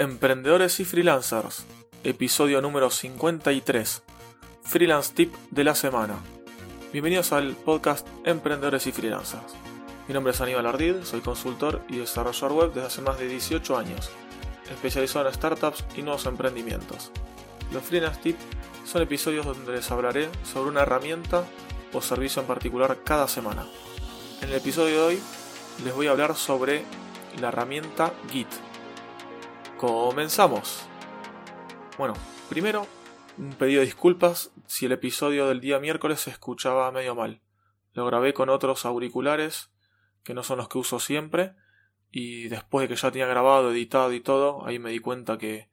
[0.00, 1.66] Emprendedores y Freelancers,
[2.04, 4.04] episodio número 53,
[4.62, 6.20] Freelance Tip de la semana.
[6.92, 9.56] Bienvenidos al podcast Emprendedores y Freelancers.
[10.06, 13.76] Mi nombre es Aníbal Ardid, soy consultor y desarrollador web desde hace más de 18
[13.76, 14.10] años,
[14.70, 17.10] especializado en startups y nuevos emprendimientos.
[17.72, 18.44] Los Freelance Tips
[18.86, 21.42] son episodios donde les hablaré sobre una herramienta
[21.92, 23.66] o servicio en particular cada semana.
[24.42, 25.20] En el episodio de hoy
[25.84, 26.84] les voy a hablar sobre
[27.40, 28.67] la herramienta Git
[29.78, 30.88] Comenzamos.
[31.98, 32.14] Bueno,
[32.48, 32.88] primero,
[33.38, 37.42] un pedido de disculpas si el episodio del día miércoles se escuchaba medio mal.
[37.92, 39.70] Lo grabé con otros auriculares,
[40.24, 41.54] que no son los que uso siempre,
[42.10, 45.70] y después de que ya tenía grabado, editado y todo, ahí me di cuenta que,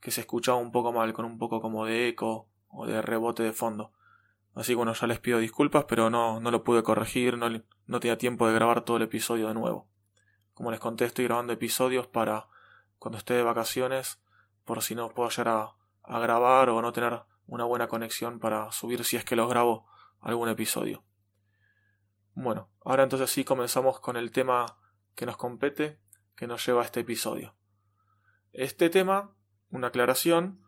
[0.00, 3.42] que se escuchaba un poco mal, con un poco como de eco o de rebote
[3.42, 3.92] de fondo.
[4.54, 8.00] Así que bueno, ya les pido disculpas, pero no, no lo pude corregir, no, no
[8.00, 9.90] tenía tiempo de grabar todo el episodio de nuevo.
[10.54, 12.48] Como les conté, estoy grabando episodios para
[13.02, 14.20] cuando esté de vacaciones,
[14.64, 15.48] por si no puedo llegar
[16.04, 19.88] a, grabar o no tener una buena conexión para subir si es que los grabo
[20.20, 21.02] algún episodio.
[22.34, 24.78] Bueno, ahora entonces sí comenzamos con el tema
[25.16, 25.98] que nos compete,
[26.36, 27.56] que nos lleva a este episodio.
[28.52, 29.34] Este tema,
[29.70, 30.60] una aclaración,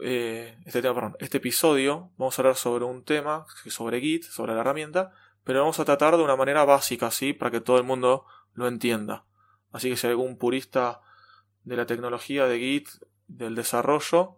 [0.00, 4.54] eh, este tema, perdón, este episodio vamos a hablar sobre un tema, sobre Git, sobre
[4.54, 5.10] la herramienta,
[5.42, 8.68] pero vamos a tratar de una manera básica, así, para que todo el mundo lo
[8.68, 9.24] entienda.
[9.72, 11.00] Así que si algún purista
[11.64, 12.88] de la tecnología de Git,
[13.26, 14.36] del desarrollo,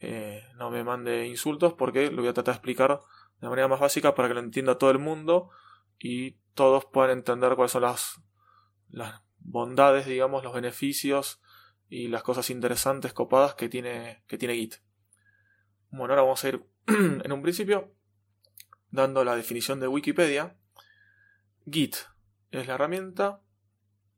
[0.00, 3.00] eh, no me mande insultos porque lo voy a tratar de explicar
[3.40, 5.50] de manera más básica para que lo entienda todo el mundo
[5.98, 8.20] y todos puedan entender cuáles son las,
[8.88, 11.40] las bondades, digamos, los beneficios
[11.88, 14.76] y las cosas interesantes, copadas que tiene, que tiene Git.
[15.90, 17.92] Bueno, ahora vamos a ir en un principio
[18.90, 20.56] dando la definición de Wikipedia.
[21.70, 21.96] Git
[22.50, 23.40] es la herramienta,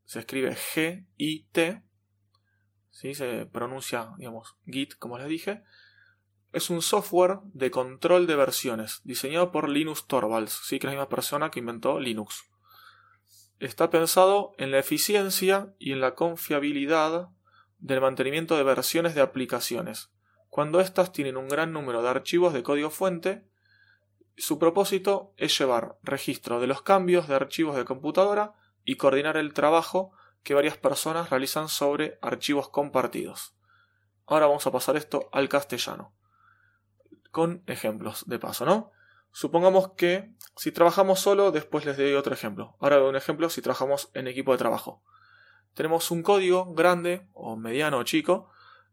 [0.05, 1.84] se escribe G-I-T,
[2.95, 3.15] ¿sí?
[3.15, 5.63] se pronuncia, digamos, Git, como les dije,
[6.53, 10.79] es un software de control de versiones diseñado por Linus Torvalds, ¿sí?
[10.79, 12.45] que es la misma persona que inventó Linux.
[13.59, 17.29] Está pensado en la eficiencia y en la confiabilidad
[17.79, 20.11] del mantenimiento de versiones de aplicaciones.
[20.49, 23.45] Cuando éstas tienen un gran número de archivos de código fuente,
[24.37, 28.55] su propósito es llevar registro de los cambios de archivos de computadora
[28.85, 30.13] y coordinar el trabajo
[30.45, 33.57] que varias personas realizan sobre archivos compartidos.
[34.27, 36.15] Ahora vamos a pasar esto al castellano.
[37.31, 38.93] Con ejemplos de paso, ¿no?
[39.33, 42.77] Supongamos que si trabajamos solo, después les doy otro ejemplo.
[42.79, 45.03] Ahora doy un ejemplo si trabajamos en equipo de trabajo.
[45.73, 48.51] Tenemos un código grande o mediano o chico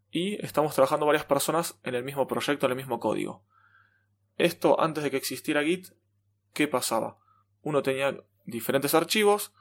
[0.10, 3.44] y estamos trabajando varias personas en el mismo proyecto, en el mismo código.
[4.38, 5.90] Esto antes de que existiera Git,
[6.54, 7.20] ¿qué pasaba?
[7.62, 9.54] Uno tenía diferentes archivos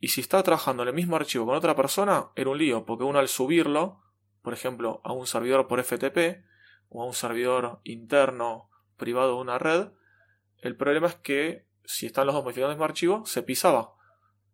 [0.00, 3.04] y si estaba trabajando en el mismo archivo con otra persona, era un lío, porque
[3.04, 4.02] uno al subirlo,
[4.42, 6.44] por ejemplo, a un servidor por FTP
[6.88, 9.88] o a un servidor interno privado de una red,
[10.58, 13.94] el problema es que si están los dos modificando el mismo archivo, se pisaba.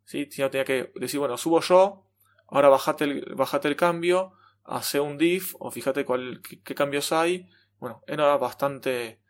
[0.05, 0.25] ¿Sí?
[0.25, 2.05] Tenía que decir, bueno, subo yo,
[2.47, 4.33] ahora bajate el, bajate el cambio,
[4.63, 7.49] hace un diff, o fíjate cuál, qué cambios hay.
[7.79, 9.21] Bueno, era bastante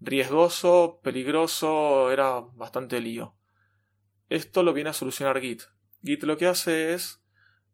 [0.00, 3.37] riesgoso, peligroso, era bastante lío.
[4.28, 5.62] Esto lo viene a solucionar Git.
[6.02, 7.22] Git lo que hace es,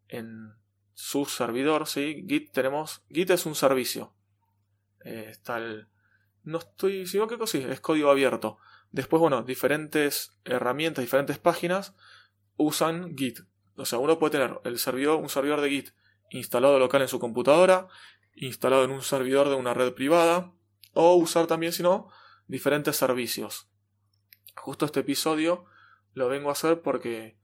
[0.09, 0.55] en
[0.93, 2.25] su servidor, ¿sí?
[2.29, 4.15] Git tenemos, Git es un servicio.
[5.05, 5.89] Eh, está el,
[6.43, 8.59] no estoy, sino que sí, es código abierto.
[8.93, 11.95] Después, bueno, diferentes herramientas, diferentes páginas
[12.57, 13.41] usan Git.
[13.77, 15.91] O sea, uno puede tener el servidor, un servidor de Git
[16.31, 17.89] instalado local en su computadora,
[18.35, 20.53] instalado en un servidor de una red privada,
[20.93, 22.09] o usar también, si no,
[22.47, 23.69] diferentes servicios.
[24.57, 25.67] Justo este episodio
[26.15, 27.37] lo vengo a hacer porque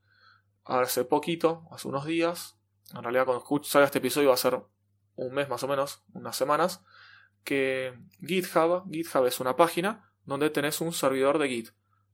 [0.65, 2.57] hace poquito, hace unos días,
[2.93, 4.59] en realidad cuando salga este episodio va a ser
[5.15, 6.83] un mes más o menos, unas semanas,
[7.43, 11.69] que GitHub, GitHub es una página donde tenés un servidor de Git,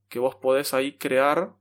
[0.10, 1.54] que vos podés ahí crear,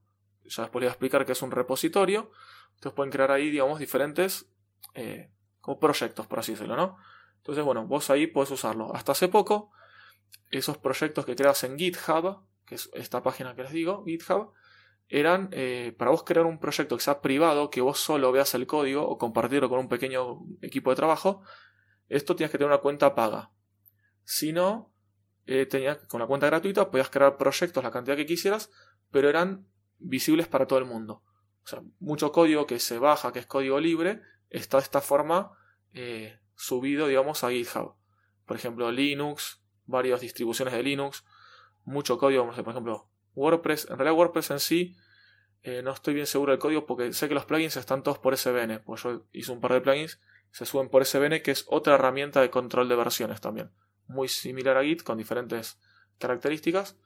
[0.44, 2.30] ya les voy a explicar que es un repositorio,
[2.74, 4.50] ustedes pueden crear ahí, digamos, diferentes
[4.94, 6.96] eh, como proyectos, por así decirlo, ¿no?
[7.38, 8.94] Entonces, bueno, vos ahí podés usarlo.
[8.94, 9.70] Hasta hace poco,
[10.50, 14.52] esos proyectos que creas en GitHub, que es esta página que les digo, GitHub,
[15.08, 18.66] eran eh, para vos crear un proyecto que sea privado, que vos solo veas el
[18.66, 21.42] código o compartirlo con un pequeño equipo de trabajo,
[22.08, 23.50] esto tienes que tener una cuenta paga.
[24.24, 24.92] Si no,
[25.46, 25.68] eh,
[26.08, 28.70] con la cuenta gratuita podías crear proyectos la cantidad que quisieras,
[29.10, 29.66] pero eran
[29.98, 31.22] visibles para todo el mundo.
[31.64, 35.52] O sea, mucho código que se baja, que es código libre, está de esta forma
[35.92, 37.94] eh, subido, digamos, a GitHub.
[38.44, 41.24] Por ejemplo, Linux, varias distribuciones de Linux,
[41.84, 44.96] mucho código, por ejemplo, WordPress, en realidad WordPress en sí,
[45.62, 48.36] eh, no estoy bien seguro del código porque sé que los plugins están todos por
[48.36, 50.20] SVN, pues yo hice un par de plugins
[50.56, 53.70] se suben por SVN, que es otra herramienta de control de versiones también.
[54.06, 55.78] Muy similar a Git, con diferentes
[56.18, 56.96] características.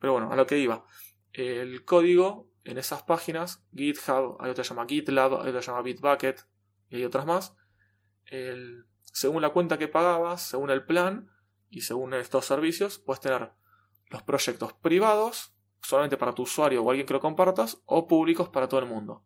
[0.00, 0.84] Pero bueno, a lo que iba.
[1.32, 5.82] El código en esas páginas, GitHub, hay otra que llama GitLab, hay otra que llama
[5.82, 6.48] Bitbucket
[6.88, 7.54] y hay otras más.
[9.12, 11.30] según la cuenta que pagabas, según el plan
[11.70, 13.52] y según estos servicios, puedes tener
[14.10, 15.54] los proyectos privados,
[15.86, 19.22] solamente para tu usuario o alguien que lo compartas, o públicos para todo el mundo.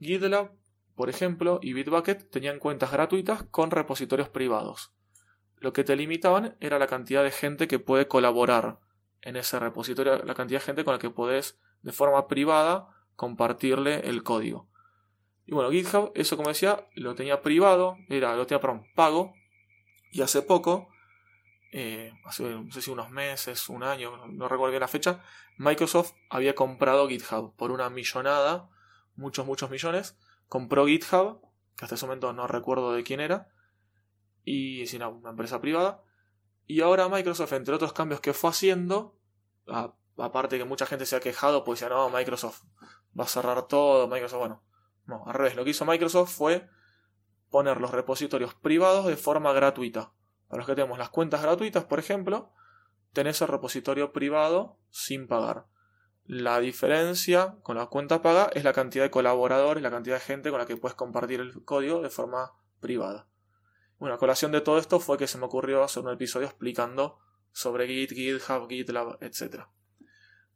[0.00, 0.52] GitLab,
[0.94, 4.92] por ejemplo, y Bitbucket tenían cuentas gratuitas con repositorios privados.
[5.56, 8.78] Lo que te limitaban era la cantidad de gente que puede colaborar
[9.22, 14.08] en ese repositorio, la cantidad de gente con la que puedes de forma privada compartirle
[14.08, 14.68] el código.
[15.44, 19.34] Y bueno, GitHub, eso como decía, lo tenía privado, era, lo tenía un pago,
[20.12, 20.88] y hace poco,
[21.70, 25.22] eh, hace no sé si unos meses, un año, no recuerdo bien la fecha,
[25.56, 28.68] Microsoft había comprado GitHub por una millonada,
[29.16, 30.18] muchos, muchos millones,
[30.48, 31.40] compró GitHub,
[31.76, 33.48] que hasta ese momento no recuerdo de quién era,
[34.44, 36.02] y es una, una empresa privada,
[36.66, 39.18] y ahora Microsoft, entre otros cambios que fue haciendo,
[40.16, 42.62] aparte que mucha gente se ha quejado, pues decía, no, Microsoft
[43.18, 44.62] va a cerrar todo, Microsoft, bueno,
[45.06, 46.68] no, al revés, lo que hizo Microsoft fue
[47.50, 50.12] poner los repositorios privados de forma gratuita.
[50.48, 52.52] Para los que tenemos las cuentas gratuitas, por ejemplo,
[53.12, 55.66] tenés el repositorio privado sin pagar.
[56.24, 60.50] La diferencia con la cuenta paga es la cantidad de colaboradores, la cantidad de gente
[60.50, 63.28] con la que puedes compartir el código de forma privada.
[63.98, 67.18] Bueno, a colación de todo esto fue que se me ocurrió hacer un episodio explicando
[67.50, 69.64] sobre Git, GitHub, GitLab, etc.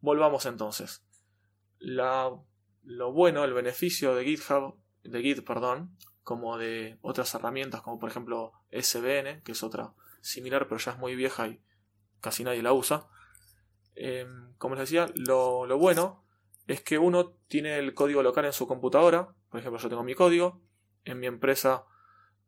[0.00, 1.04] Volvamos entonces.
[1.78, 8.10] lo bueno, el beneficio de GitHub, de Git, perdón, como de otras herramientas, como por
[8.10, 11.60] ejemplo SVN, que es otra similar, pero ya es muy vieja y
[12.20, 13.08] casi nadie la usa.
[13.94, 16.24] Em, como les decía, lo, lo bueno
[16.66, 19.34] es que uno tiene el código local en su computadora.
[19.50, 20.60] Por ejemplo, yo tengo mi código.
[21.04, 21.84] En mi empresa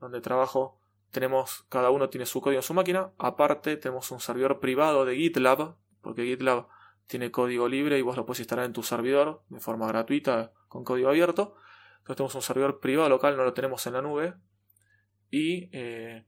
[0.00, 0.78] donde trabajo
[1.10, 3.12] tenemos, cada uno tiene su código en su máquina.
[3.18, 6.68] Aparte, tenemos un servidor privado de GitLab, porque GitLab
[7.06, 10.84] tiene código libre y vos lo puedes instalar en tu servidor de forma gratuita con
[10.84, 11.56] código abierto.
[12.04, 14.34] Entonces tenemos un servidor privado local, no lo tenemos en la nube.
[15.30, 16.26] Y eh,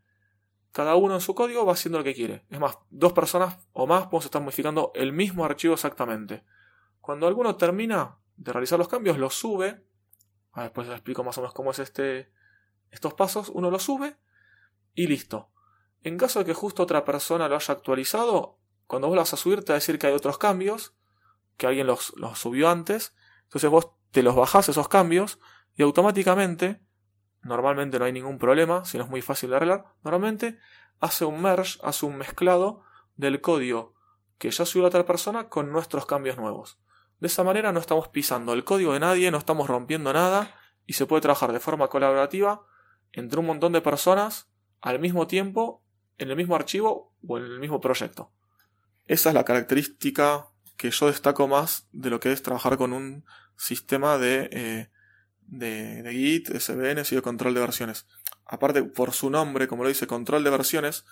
[0.73, 2.47] cada uno en su código va haciendo lo que quiere.
[2.49, 6.45] Es más, dos personas o más podemos estar modificando el mismo archivo exactamente.
[7.03, 9.85] Cuando alguno termina de realizar los cambios, lo sube.
[10.53, 12.33] Ah, después les explico más o menos cómo es este,
[12.91, 13.51] estos pasos.
[13.51, 14.17] Uno lo sube
[14.95, 15.51] y listo.
[16.05, 19.37] En caso de que justo otra persona lo haya actualizado, cuando vos lo vas a
[19.37, 20.95] subir te va a decir que hay otros cambios,
[21.57, 23.15] que alguien los, subió antes,
[23.45, 25.39] entonces vos te los bajás esos cambios
[25.77, 26.81] y automáticamente,
[27.43, 30.59] normalmente no hay ningún problema, si no es muy fácil de arreglar, normalmente
[31.01, 32.83] hace un merge, hace un mezclado
[33.17, 33.95] del código
[34.39, 36.79] que ya subió la otra persona con nuestros cambios nuevos.
[37.21, 40.55] De esa manera no estamos pisando el código de nadie, no estamos rompiendo nada
[40.87, 42.67] y se puede trabajar de forma colaborativa
[43.13, 44.49] entre un montón de personas
[44.81, 45.83] al mismo tiempo
[46.19, 48.33] en el mismo archivo o en el mismo proyecto.
[49.07, 53.25] Esa es la característica que yo destaco más de lo que es trabajar con un
[53.57, 54.91] sistema de, eh,
[55.47, 58.07] de, Git, SVN y de control de versiones.
[58.45, 61.05] Aparte, por su nombre, como lo dice, control de versiones,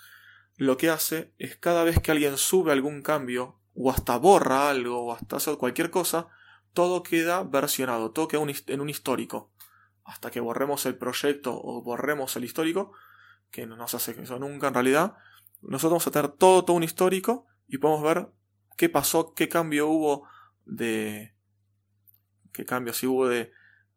[0.57, 5.05] lo que hace es cada vez que alguien sube algún cambio, o hasta borra algo,
[5.05, 6.27] o hasta hace cualquier cosa,
[6.73, 9.51] todo queda versionado, todo queda en un histórico.
[10.03, 12.93] Hasta que borremos el proyecto o borremos el histórico,
[13.51, 15.15] que no nos hace eso nunca en realidad,
[15.61, 18.27] nosotros vamos a tener todo, todo un histórico y podemos ver
[18.77, 20.27] qué pasó, qué cambio hubo
[20.65, 21.33] de...
[22.51, 23.51] qué cambio si hubo de,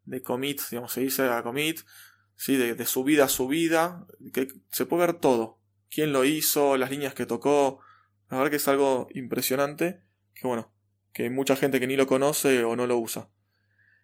[0.09, 1.81] de commit, digamos, se dice a commit,
[2.35, 2.57] ¿sí?
[2.57, 7.13] de, de subida a subida, que se puede ver todo, quién lo hizo, las líneas
[7.13, 7.79] que tocó,
[8.29, 10.01] la verdad que es algo impresionante,
[10.33, 10.71] que bueno,
[11.13, 13.29] que hay mucha gente que ni lo conoce o no lo usa.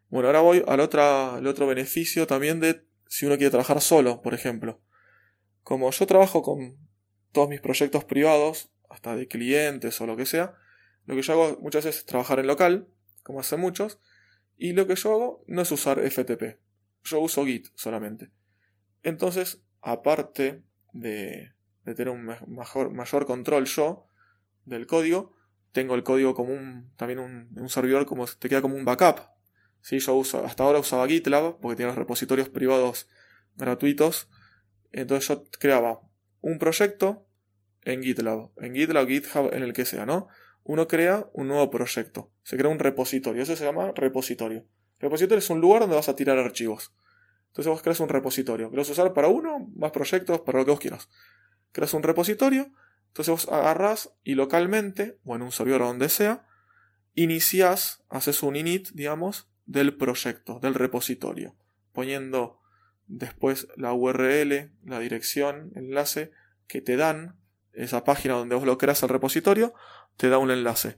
[0.09, 4.33] Bueno, ahora voy al, al otro beneficio también de si uno quiere trabajar solo, por
[4.33, 4.81] ejemplo.
[5.63, 6.77] Como yo trabajo con
[7.31, 10.55] todos mis proyectos privados, hasta de clientes o lo que sea,
[11.05, 12.87] lo que yo hago muchas veces es trabajar en local,
[13.23, 13.99] como hacen muchos,
[14.57, 16.59] y lo que yo hago no es usar FTP,
[17.03, 18.31] yo uso Git solamente.
[19.03, 24.07] Entonces, aparte de, tener un mayor control yo
[24.65, 25.35] del código,
[25.71, 29.19] tengo el código como un, también un, servidor como te queda como un backup.
[29.81, 29.99] ¿Sí?
[29.99, 33.07] Yo uso, hasta ahora usaba GitLab porque tiene los repositorios privados
[33.55, 34.27] gratuitos
[34.95, 35.99] entonces yo creaba
[36.39, 37.27] un proyecto
[37.81, 40.29] en GitLab, en GitLab, GitHub, en el que sea, ¿no?
[40.67, 44.65] Uno crea un nuevo proyecto, se crea un repositorio, eso se llama repositorio.
[44.99, 46.91] Repositorio es un lugar donde vas a tirar archivos.
[47.49, 50.79] Entonces vos creas un repositorio, a usar para uno, más proyectos, para lo que vos
[50.79, 51.07] quieras.
[51.71, 52.71] Creas un repositorio,
[53.09, 56.47] entonces vos agarras y localmente, o en un servidor o donde sea,
[57.13, 61.55] inicias, haces un init, digamos, del proyecto, del repositorio,
[61.93, 62.59] poniendo
[63.05, 66.31] después la URL, la dirección, enlace
[66.67, 67.37] que te dan,
[67.75, 69.73] esa página donde vos lo creas el repositorio,
[70.17, 70.97] te da un enlace.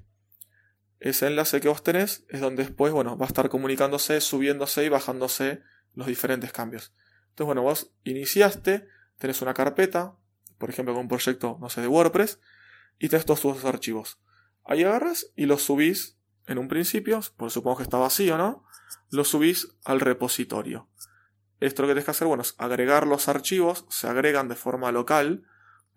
[1.00, 4.90] Ese enlace que vos tenés es donde después, bueno, va a estar comunicándose, subiéndose y
[4.90, 5.62] bajándose
[5.94, 6.94] los diferentes cambios.
[7.30, 10.16] Entonces, bueno, vos iniciaste, tenés una carpeta,
[10.58, 12.40] por ejemplo, con un proyecto, no sé, de WordPress,
[13.00, 14.20] y tenés todos tus archivos.
[14.66, 16.18] Ahí agarras y los subís
[16.48, 18.66] en un principio, por supongo que está vacío, ¿no?
[19.10, 20.90] Los subís al repositorio.
[21.60, 24.92] Esto lo que tienes que hacer, bueno, es agregar los archivos, se agregan de forma
[24.92, 25.44] local,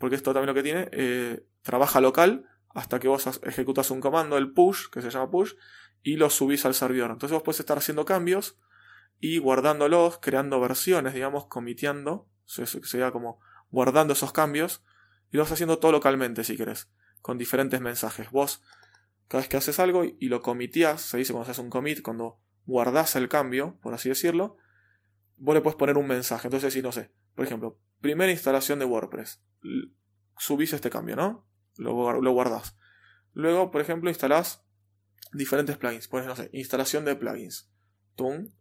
[0.01, 4.39] porque esto también lo que tiene, eh, trabaja local hasta que vos ejecutas un comando,
[4.39, 5.53] el push, que se llama push,
[6.03, 7.11] y lo subís al servidor.
[7.11, 8.59] Entonces vos puedes estar haciendo cambios
[9.19, 13.41] y guardándolos, creando versiones, digamos, comiteando, sería como
[13.71, 14.83] guardando esos cambios,
[15.31, 16.89] y lo vas haciendo todo localmente si querés,
[17.21, 18.31] con diferentes mensajes.
[18.31, 18.63] Vos,
[19.29, 22.41] cada vez que haces algo y lo comitías, se dice cuando haces un commit, cuando
[22.65, 24.57] guardás el cambio, por así decirlo,
[25.37, 26.47] vos le puedes poner un mensaje.
[26.47, 29.43] Entonces, si no sé, por ejemplo, primera instalación de WordPress,
[30.39, 31.47] subís este cambio, ¿no?
[31.77, 32.77] Lo, lo guardás.
[33.33, 34.65] Luego, por ejemplo, instalás
[35.33, 36.09] diferentes plugins.
[36.09, 37.71] Pones, no sé, instalación de plugins.
[38.17, 38.53] Tum,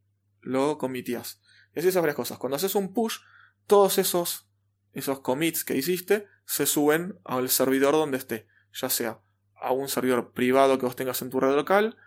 [0.42, 1.42] lo comitías.
[1.76, 2.38] Y así esas varias cosas.
[2.38, 3.20] Cuando haces un push,
[3.68, 4.50] todos esos,
[4.94, 8.48] esos commits que hiciste se suben al servidor donde esté.
[8.74, 9.22] Ya sea
[9.62, 11.98] a un servidor privado que vos tengas en tu red local,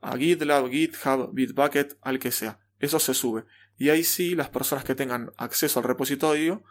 [0.00, 2.60] a GitLab, GitHub, Bitbucket, al que sea.
[2.78, 3.44] Eso se sube.
[3.76, 6.64] Y ahí sí las personas que tengan acceso al repositorio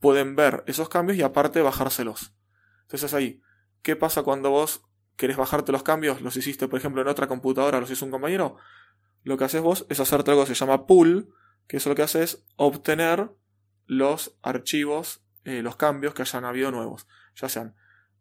[0.00, 2.34] pueden ver esos cambios y aparte bajárselos.
[2.82, 3.40] Entonces ahí,
[3.82, 4.82] ¿qué pasa cuando vos
[5.16, 6.20] querés bajarte los cambios?
[6.20, 8.56] Los hiciste, por ejemplo, en otra computadora, los hizo un compañero.
[9.22, 11.32] Lo que haces vos es hacerte algo que se llama pull,
[11.66, 13.30] que eso lo que hace es obtener
[13.86, 17.06] los archivos, eh, los cambios que hayan habido nuevos.
[17.36, 17.74] Ya sean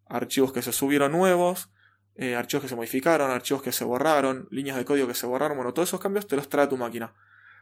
[0.06, 1.70] archivos que se subieron nuevos,
[2.16, 5.58] eh, archivos que se modificaron, archivos que se borraron, líneas de código que se borraron,
[5.58, 7.14] bueno, todos esos cambios te los trae tu máquina.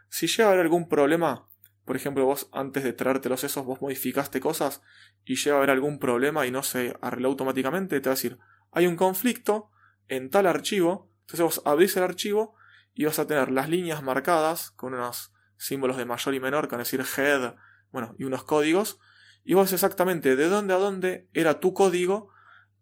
[0.10, 1.48] Si llega a haber algún problema,
[1.86, 4.82] por ejemplo, vos antes de traértelos esos, vos modificaste cosas
[5.26, 8.38] y llega a haber algún problema y no se arregló automáticamente, te va a decir,
[8.72, 9.70] hay un conflicto
[10.08, 12.56] en tal archivo, entonces vos abrís el archivo
[12.94, 16.80] y vas a tener las líneas marcadas con unos símbolos de mayor y menor, con
[16.80, 17.56] decir head,
[17.92, 19.00] bueno, y unos códigos,
[19.44, 22.30] y vos exactamente de dónde a dónde era tu código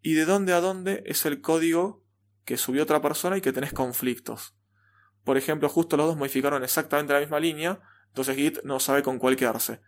[0.02, 2.04] y de dónde a dónde es el código
[2.46, 4.56] que subió otra persona y que tenés conflictos.
[5.24, 7.82] Por ejemplo, justo los dos modificaron exactamente la misma línea,
[8.20, 9.80] entonces Git no sabe con cuál quedarse.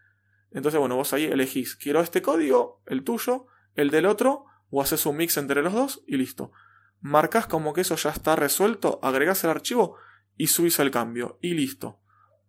[0.52, 5.06] Entonces, bueno, vos ahí elegís, quiero este código, el tuyo, el del otro, o haces
[5.06, 6.54] un mix entre los dos y listo.
[7.02, 9.98] Marcas como que eso ya está resuelto, agregás el archivo
[10.38, 12.00] y subís el cambio, y listo.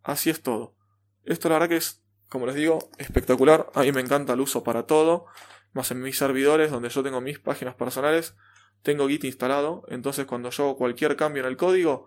[0.04, 0.76] Así es todo.
[1.24, 3.68] Esto la verdad que es, como les digo, espectacular.
[3.74, 5.26] A mí me encanta el uso para todo.
[5.72, 8.36] Más en mis servidores, donde yo tengo mis páginas personales,
[8.82, 9.82] tengo Git instalado.
[9.88, 12.06] Entonces cuando yo hago cualquier cambio en el código,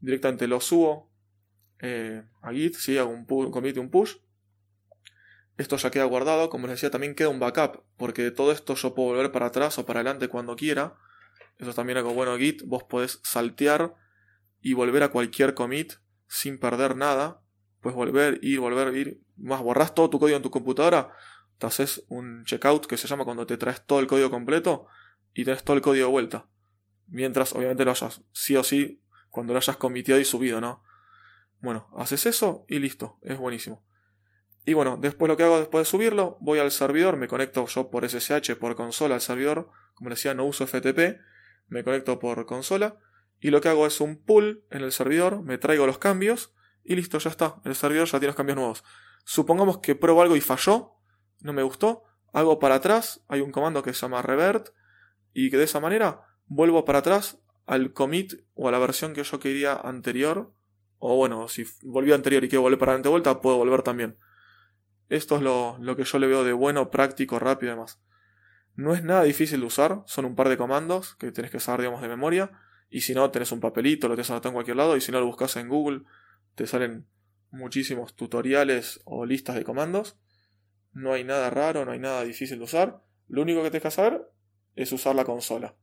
[0.00, 1.09] directamente lo subo
[1.82, 4.16] a Git, si hago un, commit un push.
[5.56, 8.94] Esto ya queda guardado, como les decía, también queda un backup, porque todo esto yo
[8.94, 10.96] puedo volver para atrás o para adelante cuando quiera.
[11.58, 13.94] Eso es también algo bueno Git, vos podés saltear
[14.62, 15.94] y volver a cualquier commit
[16.26, 17.42] sin perder nada.
[17.80, 19.20] Puedes volver, ir, volver, ir.
[19.36, 21.12] Más borras todo tu código en tu computadora,
[21.60, 24.86] te haces un checkout que se llama cuando te traes todo el código completo
[25.34, 26.46] y tenés todo el código de vuelta.
[27.06, 30.82] Mientras obviamente lo hayas sí o sí cuando lo hayas comitido y subido, ¿no?
[31.60, 33.84] Bueno, haces eso y listo, es buenísimo.
[34.64, 37.90] Y bueno, después lo que hago después de subirlo, voy al servidor, me conecto yo
[37.90, 41.18] por SSH, por consola al servidor, como decía, no uso FTP,
[41.68, 42.96] me conecto por consola,
[43.40, 46.52] y lo que hago es un pull en el servidor, me traigo los cambios,
[46.84, 48.84] y listo, ya está, el servidor ya tiene los cambios nuevos.
[49.24, 50.94] Supongamos que pruebo algo y falló,
[51.40, 54.70] no me gustó, hago para atrás, hay un comando que se llama revert,
[55.32, 59.22] y que de esa manera vuelvo para atrás al commit o a la versión que
[59.22, 60.52] yo quería anterior.
[61.00, 64.18] O bueno, si volví anterior y quiero volver para adelante de vuelta, puedo volver también.
[65.08, 68.00] Esto es lo, lo, que yo le veo de bueno, práctico, rápido y demás.
[68.76, 71.80] No es nada difícil de usar, son un par de comandos que tenés que saber,
[71.80, 72.52] digamos, de memoria.
[72.90, 74.96] Y si no, tenés un papelito, lo tenés anotado en cualquier lado.
[74.96, 76.02] Y si no, lo buscas en Google,
[76.54, 77.06] te salen
[77.50, 80.18] muchísimos tutoriales o listas de comandos.
[80.92, 83.02] No hay nada raro, no hay nada difícil de usar.
[83.26, 84.22] Lo único que tenés que saber
[84.74, 85.76] es usar la consola.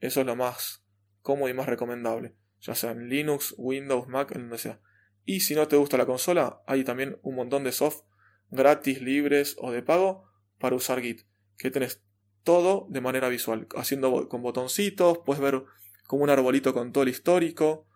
[0.00, 0.84] Eso es lo más
[1.22, 4.80] cómodo y más recomendable, ya sea en Linux, Windows, Mac, en donde sea.
[5.24, 8.02] Y si no te gusta la consola, hay también un montón de soft
[8.50, 10.24] gratis, libres o de pago
[10.58, 11.22] para usar Git,
[11.58, 12.02] que tenés
[12.42, 15.64] todo de manera visual, haciendo con botoncitos, puedes ver
[16.06, 17.86] como un arbolito con todo el histórico,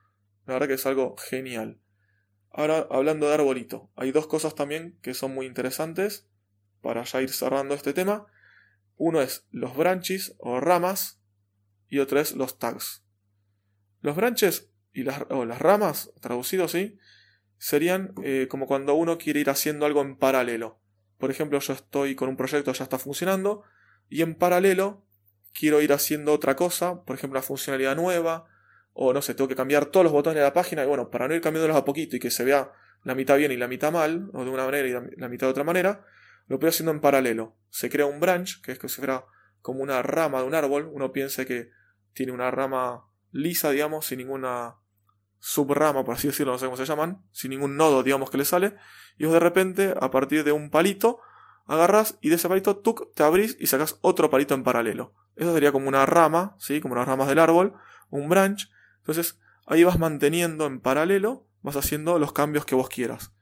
[0.46, 1.80] la verdad que es algo genial.
[2.50, 6.28] Ahora, hablando de arbolito, hay dos cosas también que son muy interesantes
[6.80, 8.26] para ya ir cerrando este tema.
[8.96, 11.20] Uno es los branches o ramas
[11.88, 13.04] y otro es los tags.
[14.00, 16.98] Los branches y las, o las ramas, traducido así,
[17.58, 20.80] serían eh, como cuando uno quiere ir haciendo algo en paralelo.
[21.18, 23.64] Por ejemplo, yo estoy con un proyecto ya está funcionando
[24.08, 25.04] y en paralelo
[25.52, 28.46] quiero ir haciendo otra cosa, por ejemplo, una funcionalidad nueva,
[28.92, 31.28] o no sé, tengo que cambiar todos los botones de la página y bueno, para
[31.28, 32.72] no ir cambiándolos a poquito y que se vea
[33.04, 35.50] la mitad bien y la mitad mal, o de una manera y la mitad de
[35.50, 36.04] otra manera,
[36.46, 37.56] lo estoy haciendo en paralelo.
[37.70, 39.24] Se crea un branch, que es que crea
[39.60, 41.70] como una rama de un árbol, uno piensa que
[42.12, 44.76] tiene una rama lisa, digamos, sin ninguna
[45.38, 48.44] subrama, por así decirlo, no sé cómo se llaman, sin ningún nodo, digamos, que le
[48.44, 48.76] sale,
[49.16, 51.20] y vos de repente, a partir de un palito,
[51.66, 55.14] agarras y de ese palito tuk, te abrís y sacas otro palito en paralelo.
[55.36, 56.80] Eso sería como una rama, ¿sí?
[56.80, 57.74] Como las ramas del árbol,
[58.10, 58.70] un branch.
[58.98, 63.32] Entonces, ahí vas manteniendo en paralelo, vas haciendo los cambios que vos quieras.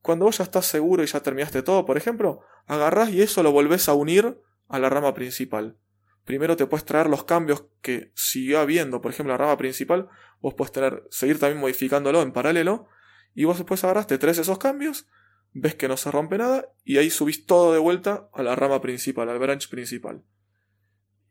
[0.00, 3.52] Cuando vos ya estás seguro y ya terminaste todo, por ejemplo, agarrás y eso lo
[3.52, 5.76] volvés a unir a la rama principal.
[6.24, 10.08] Primero te puedes traer los cambios que siguió habiendo, por ejemplo, la rama principal,
[10.40, 12.88] vos puedes tener, seguir también modificándolo en paralelo,
[13.34, 15.06] y vos después agarras, te traes esos cambios,
[15.52, 18.80] ves que no se rompe nada, y ahí subís todo de vuelta a la rama
[18.80, 20.22] principal, al branch principal.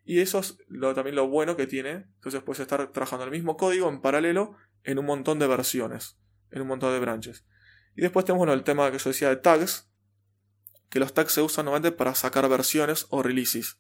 [0.06, 3.58] Y eso es lo, también lo bueno que tiene, entonces puedes estar trabajando el mismo
[3.58, 6.18] código en paralelo en un montón de versiones,
[6.52, 7.46] en un montón de branches.
[7.96, 9.90] Y después tenemos el tema que yo decía de tags,
[10.90, 13.80] que los tags se usan normalmente para sacar versiones o releases.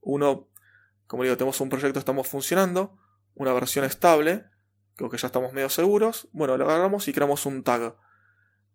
[0.00, 0.48] Uno,
[1.06, 2.98] como digo, tenemos un proyecto, estamos funcionando,
[3.34, 4.44] una versión estable,
[4.96, 7.96] creo que ya estamos medio seguros, bueno, lo agarramos y creamos un tag.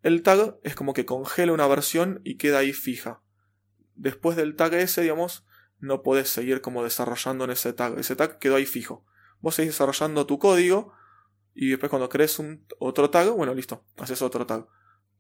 [0.02, 3.22] El tag es como que congela una versión y queda ahí fija.
[3.96, 5.46] Después del tag ese, digamos,
[5.80, 7.98] no podés seguir como desarrollando en ese tag.
[7.98, 9.06] Ese tag quedó ahí fijo.
[9.40, 10.94] Vos seguís desarrollando tu código
[11.54, 14.68] y después cuando crees un otro tag, bueno, listo, haces otro tag.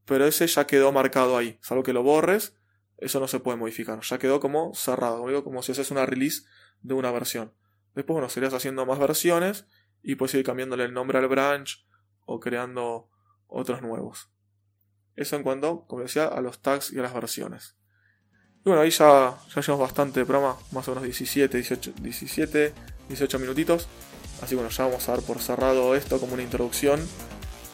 [0.05, 1.57] Pero ese ya quedó marcado ahí.
[1.62, 2.55] Salvo que lo borres,
[2.97, 3.99] eso no se puede modificar.
[4.01, 6.43] Ya quedó como cerrado, como, como si haces una release
[6.81, 7.53] de una versión.
[7.93, 9.65] Después, bueno, seguirías haciendo más versiones
[10.03, 11.85] y puedes ir cambiándole el nombre al branch
[12.25, 13.09] o creando
[13.47, 14.29] otros nuevos.
[15.15, 17.77] Eso en cuanto, como decía, a los tags y a las versiones.
[18.65, 22.74] Y bueno, ahí ya, ya llevamos bastante de programa, más o menos 17, 18, 17,
[23.07, 23.87] 18 minutitos.
[24.41, 27.00] Así bueno, ya vamos a dar por cerrado esto como una introducción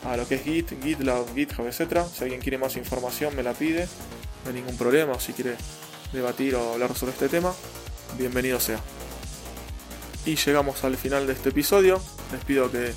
[0.05, 2.05] a lo que es Git, GitLab, GitHub, etc.
[2.13, 3.87] Si alguien quiere más información me la pide,
[4.43, 5.19] no hay ningún problema.
[5.19, 5.55] Si quiere
[6.13, 7.53] debatir o hablar sobre este tema,
[8.17, 8.79] bienvenido sea.
[10.25, 12.01] Y llegamos al final de este episodio.
[12.31, 12.93] Les pido que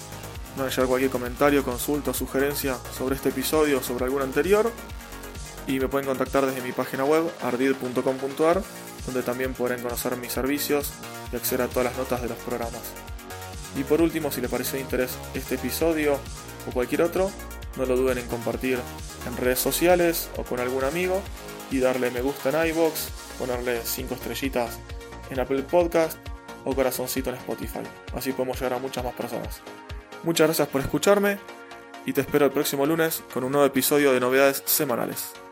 [0.57, 4.71] no haya cualquier comentario, consulta o sugerencia sobre este episodio o sobre algún anterior.
[5.67, 8.63] Y me pueden contactar desde mi página web ardid.com.ar,
[9.07, 10.93] donde también podrán conocer mis servicios
[11.33, 12.83] y acceder a todas las notas de los programas.
[13.77, 16.19] Y por último, si les pareció de interés este episodio
[16.69, 17.31] o cualquier otro,
[17.77, 18.79] no lo duden en compartir
[19.27, 21.23] en redes sociales o con algún amigo
[21.71, 23.09] y darle me gusta en iBox,
[23.39, 24.79] ponerle 5 estrellitas
[25.31, 26.19] en Apple Podcast
[26.65, 27.81] o corazoncito en Spotify.
[28.15, 29.61] Así podemos llegar a muchas más personas.
[30.23, 31.39] Muchas gracias por escucharme
[32.07, 35.44] y te espero el próximo lunes con un nuevo episodio de novedades semanales.